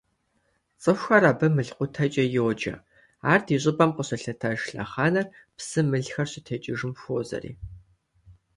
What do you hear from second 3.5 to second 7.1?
щӀыпӀэм къыщылъэтэж лъэхъэнэр псым мылхэр щытекӀыжым